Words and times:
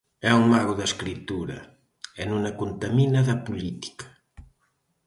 É 0.29 0.31
un 0.41 0.45
mago 0.53 0.73
da 0.79 0.89
escritura, 0.91 1.57
e 2.21 2.23
non 2.29 2.41
a 2.49 2.53
contamina 2.61 3.19
da 3.29 3.35
política. 3.47 4.07